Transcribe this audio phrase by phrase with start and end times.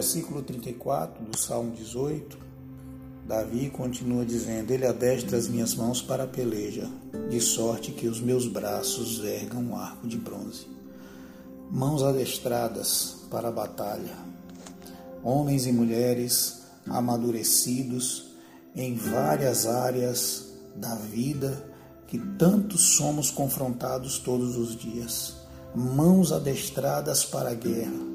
[0.00, 2.38] versículo 34 do Salmo 18,
[3.26, 6.90] Davi continua dizendo: Ele adestra as minhas mãos para a peleja,
[7.28, 10.66] de sorte que os meus braços vergam um arco de bronze.
[11.70, 14.16] Mãos adestradas para a batalha.
[15.22, 18.30] Homens e mulheres amadurecidos
[18.74, 21.62] em várias áreas da vida
[22.06, 25.34] que tanto somos confrontados todos os dias.
[25.74, 28.08] Mãos adestradas para a guerra.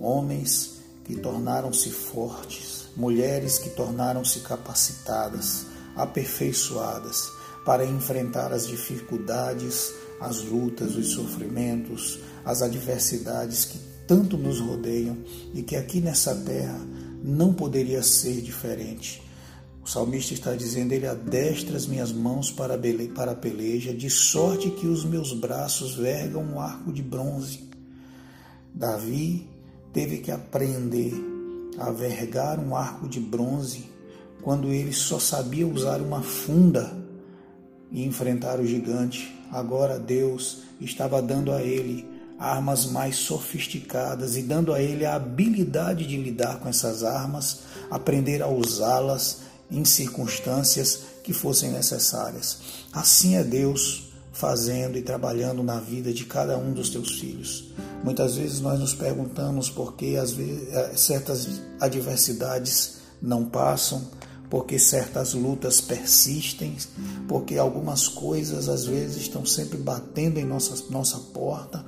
[0.00, 0.79] Homens
[1.10, 7.28] que tornaram-se fortes, mulheres que tornaram-se capacitadas, aperfeiçoadas
[7.64, 15.16] para enfrentar as dificuldades, as lutas, os sofrimentos, as adversidades que tanto nos rodeiam
[15.52, 16.80] e que aqui nessa terra
[17.22, 19.20] não poderia ser diferente.
[19.82, 24.86] O salmista está dizendo: Ele adestra as minhas mãos para a peleja, de sorte que
[24.86, 27.68] os meus braços vergam um arco de bronze.
[28.72, 29.49] Davi
[29.92, 31.12] teve que aprender
[31.78, 33.90] a vergar um arco de bronze
[34.42, 36.96] quando ele só sabia usar uma funda
[37.90, 39.34] e enfrentar o gigante.
[39.50, 46.06] Agora Deus estava dando a ele armas mais sofisticadas e dando a ele a habilidade
[46.06, 52.58] de lidar com essas armas, aprender a usá-las em circunstâncias que fossem necessárias.
[52.92, 54.09] Assim é Deus
[54.40, 57.72] fazendo e trabalhando na vida de cada um dos teus filhos.
[58.02, 64.02] Muitas vezes nós nos perguntamos por que às vezes, eh, certas adversidades não passam,
[64.48, 66.74] porque certas lutas persistem,
[67.28, 71.84] porque algumas coisas às vezes estão sempre batendo em nossa, nossa porta.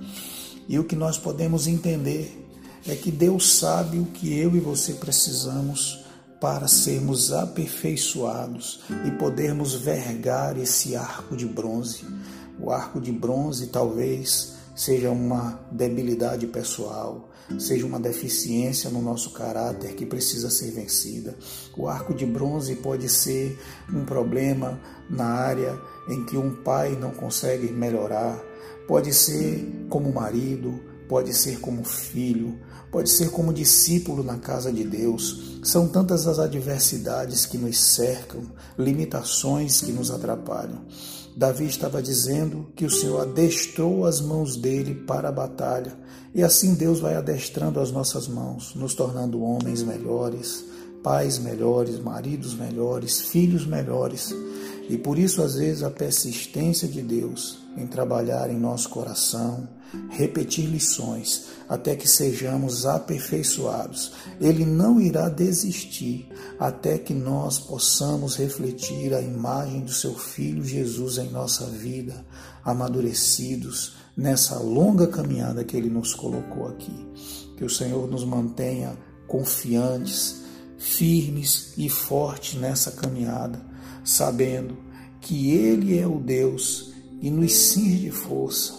[0.69, 2.39] E o que nós podemos entender
[2.87, 6.03] é que Deus sabe o que eu e você precisamos
[6.43, 12.05] para sermos aperfeiçoados e podermos vergar esse arco de bronze.
[12.63, 19.95] O arco de bronze talvez seja uma debilidade pessoal, seja uma deficiência no nosso caráter
[19.95, 21.37] que precisa ser vencida.
[21.77, 23.59] O arco de bronze pode ser
[23.93, 24.81] um problema
[25.11, 25.77] na área
[26.09, 28.41] em que um pai não consegue melhorar,
[28.87, 32.59] pode ser como marido, pode ser como filho,
[32.93, 35.59] pode ser como discípulo na casa de Deus.
[35.65, 38.43] São tantas as adversidades que nos cercam,
[38.79, 40.81] limitações que nos atrapalham.
[41.37, 45.97] Davi estava dizendo que o Senhor adestrou as mãos dele para a batalha,
[46.35, 50.65] e assim Deus vai adestrando as nossas mãos, nos tornando homens melhores,
[51.03, 54.35] pais melhores, maridos melhores, filhos melhores.
[54.89, 59.69] E por isso, às vezes, a persistência de Deus em trabalhar em nosso coração,
[60.11, 64.13] repetir lições até que sejamos aperfeiçoados.
[64.41, 66.29] Ele não irá desistir
[66.59, 72.25] até que nós possamos refletir a imagem do seu Filho Jesus em nossa vida,
[72.65, 76.95] amadurecidos nessa longa caminhada que ele nos colocou aqui.
[77.57, 78.97] Que o Senhor nos mantenha
[79.27, 80.43] confiantes,
[80.79, 83.65] firmes e fortes nessa caminhada,
[84.05, 84.77] sabendo
[85.21, 86.92] que Ele é o Deus
[87.23, 88.75] e nos cinge de força,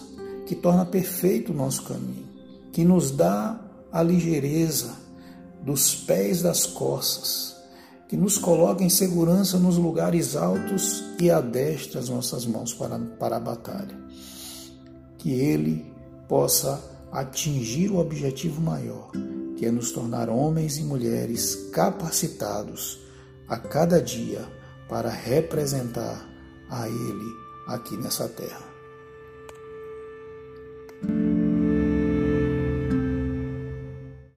[0.45, 2.27] que torna perfeito o nosso caminho,
[2.73, 3.57] que nos dá
[3.89, 4.93] a ligeireza
[5.63, 7.55] dos pés das costas,
[8.09, 13.37] que nos coloca em segurança nos lugares altos e adestra as nossas mãos para, para
[13.37, 13.97] a batalha.
[15.17, 15.85] Que Ele
[16.27, 16.83] possa
[17.13, 19.09] atingir o objetivo maior,
[19.55, 22.99] que é nos tornar homens e mulheres capacitados
[23.47, 24.45] a cada dia
[24.89, 26.27] para representar
[26.69, 28.72] a Ele aqui nessa terra.